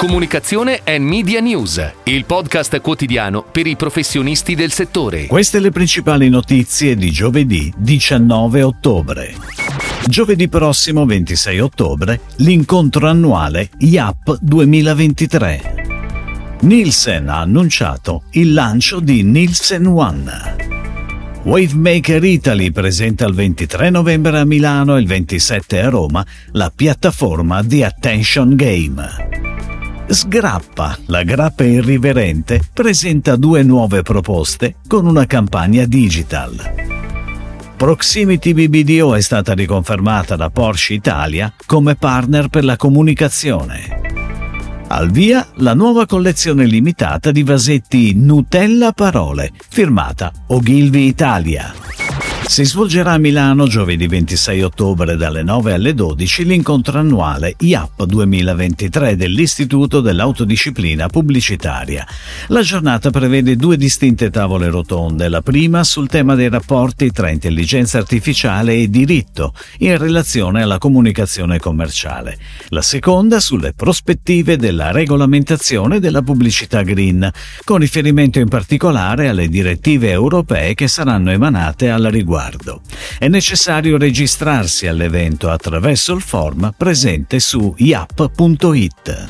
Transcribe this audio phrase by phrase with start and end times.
[0.00, 5.26] Comunicazione e Media News, il podcast quotidiano per i professionisti del settore.
[5.26, 9.34] Queste le principali notizie di giovedì 19 ottobre.
[10.06, 15.84] Giovedì prossimo 26 ottobre l'incontro annuale IAP 2023.
[16.60, 20.56] Nielsen ha annunciato il lancio di Nielsen One.
[21.42, 27.62] Wavemaker Italy presenta il 23 novembre a Milano e il 27 a Roma la piattaforma
[27.62, 29.29] The Attention Game.
[30.12, 36.74] Sgrappa, la grappa irriverente, presenta due nuove proposte con una campagna digital.
[37.76, 44.82] Proximity BBDO è stata riconfermata da Porsche Italia come partner per la comunicazione.
[44.88, 51.72] Al via la nuova collezione limitata di vasetti Nutella Parole, firmata Ogilvy Italia.
[52.46, 59.14] Si svolgerà a Milano giovedì 26 ottobre dalle 9 alle 12 l'incontro annuale IAP 2023
[59.14, 62.04] dell'Istituto dell'Autodisciplina Pubblicitaria.
[62.48, 67.98] La giornata prevede due distinte tavole rotonde, la prima sul tema dei rapporti tra intelligenza
[67.98, 72.36] artificiale e diritto in relazione alla comunicazione commerciale,
[72.70, 77.30] la seconda sulle prospettive della regolamentazione della pubblicità green,
[77.62, 82.80] con riferimento in particolare alle direttive europee che saranno emanate al riguardo riguardo.
[83.18, 89.28] È necessario registrarsi all'evento attraverso il form presente su iap.it.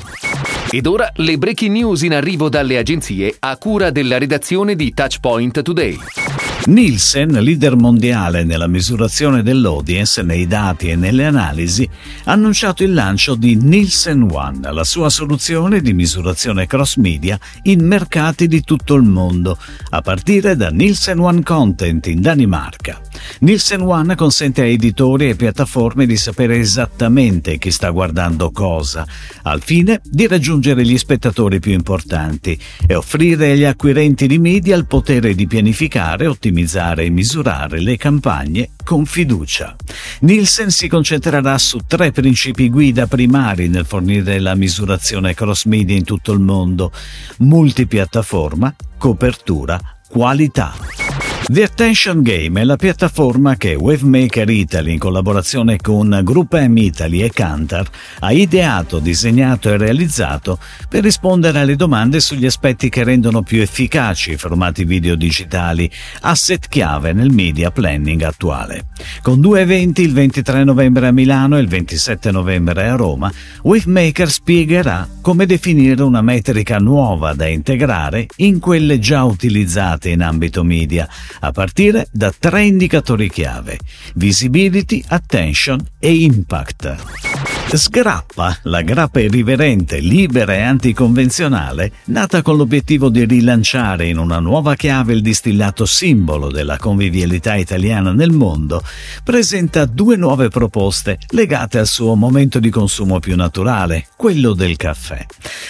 [0.70, 5.62] Ed ora le breaking news in arrivo dalle agenzie a cura della redazione di Touchpoint
[5.62, 6.49] Today.
[6.70, 11.88] Nielsen, leader mondiale nella misurazione dell'audience, nei dati e nelle analisi,
[12.24, 17.84] ha annunciato il lancio di Nielsen One, la sua soluzione di misurazione cross media in
[17.84, 23.00] mercati di tutto il mondo, a partire da Nielsen One Content in Danimarca.
[23.40, 29.04] Nielsen One consente a editori e piattaforme di sapere esattamente chi sta guardando cosa,
[29.42, 34.86] al fine di raggiungere gli spettatori più importanti e offrire agli acquirenti di media il
[34.86, 36.58] potere di pianificare, ottimizzare
[37.04, 39.76] e misurare le campagne con fiducia.
[40.20, 46.04] Nielsen si concentrerà su tre principi guida primari nel fornire la misurazione cross media in
[46.04, 46.92] tutto il mondo:
[47.38, 49.78] multipiattaforma, copertura,
[50.08, 51.09] qualità.
[51.50, 57.22] The Attention Game è la piattaforma che Wavemaker Italy, in collaborazione con Group M Italy
[57.22, 57.88] e Kantar,
[58.20, 64.30] ha ideato, disegnato e realizzato per rispondere alle domande sugli aspetti che rendono più efficaci
[64.30, 65.90] i formati video digitali,
[66.20, 68.86] asset chiave nel media planning attuale.
[69.20, 73.28] Con due eventi, il 23 novembre a Milano e il 27 novembre a Roma,
[73.62, 80.62] Wavemaker spiegherà come definire una metrica nuova da integrare in quelle già utilizzate in ambito
[80.62, 81.08] media,
[81.40, 83.78] a partire da tre indicatori chiave:
[84.14, 87.49] visibility, attention e impact.
[87.72, 94.74] Sgrappa, la grappa irriverente, libera e anticonvenzionale, nata con l'obiettivo di rilanciare in una nuova
[94.74, 98.82] chiave il distillato simbolo della convivialità italiana nel mondo,
[99.22, 105.24] presenta due nuove proposte legate al suo momento di consumo più naturale, quello del caffè.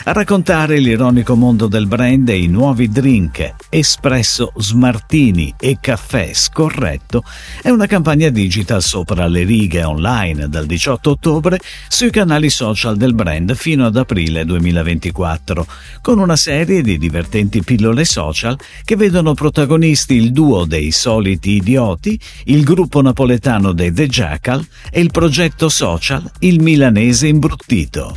[0.04, 7.24] A raccontare l'ironico mondo del brand e i nuovi drink, espresso smartini e caffè scorretto,
[7.60, 11.58] è una campagna digital sopra le righe online dal 18 ottobre
[11.92, 15.66] sui canali social del brand fino ad aprile 2024,
[16.00, 22.18] con una serie di divertenti pillole social che vedono protagonisti il duo dei soliti idioti,
[22.44, 28.16] il gruppo napoletano dei The Jackal e il progetto social Il Milanese Imbruttito.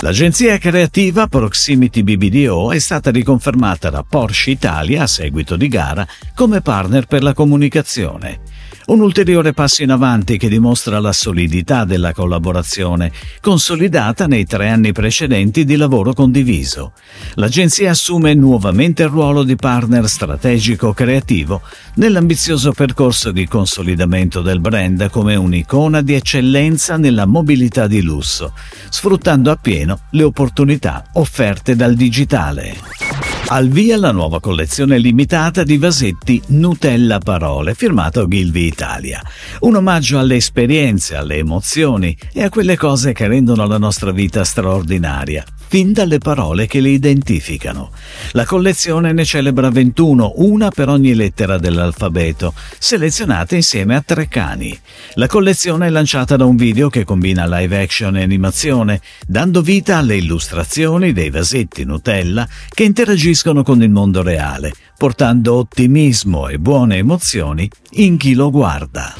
[0.00, 6.60] L'agenzia creativa Proximity BBDO è stata riconfermata da Porsche Italia a seguito di gara come
[6.60, 8.51] partner per la comunicazione.
[8.92, 13.10] Un ulteriore passo in avanti che dimostra la solidità della collaborazione,
[13.40, 16.92] consolidata nei tre anni precedenti di lavoro condiviso.
[17.36, 21.62] L'agenzia assume nuovamente il ruolo di partner strategico creativo
[21.94, 28.52] nell'ambizioso percorso di consolidamento del brand come un'icona di eccellenza nella mobilità di lusso,
[28.90, 33.31] sfruttando appieno le opportunità offerte dal digitale.
[33.48, 39.20] Al via la nuova collezione limitata di vasetti Nutella Parole, firmato Gilvi Italia.
[39.60, 44.42] Un omaggio alle esperienze, alle emozioni e a quelle cose che rendono la nostra vita
[44.44, 47.92] straordinaria, fin dalle parole che le identificano.
[48.32, 54.78] La collezione ne celebra 21, una per ogni lettera dell'alfabeto, selezionate insieme a tre cani.
[55.14, 59.96] La collezione è lanciata da un video che combina live action e animazione, dando vita
[59.96, 66.98] alle illustrazioni dei vasetti Nutella che interagiscono con il mondo reale, portando ottimismo e buone
[66.98, 69.12] emozioni in chi lo guarda.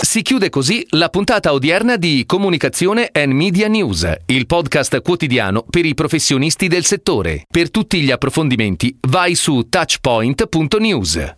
[0.00, 5.84] Si chiude così la puntata odierna di Comunicazione and Media News, il podcast quotidiano per
[5.84, 7.44] i professionisti del settore.
[7.48, 11.32] Per tutti gli approfondimenti vai su touchpoint.news.